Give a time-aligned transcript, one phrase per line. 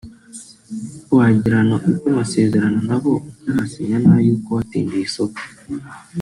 [1.15, 5.39] wagirana ute amasezerano nabo utarasinya n'ay'uko watsindiye isoko